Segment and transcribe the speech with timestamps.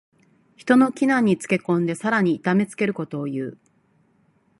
[0.55, 3.59] 人の危難につけ込んでさらに痛めつけることをいう。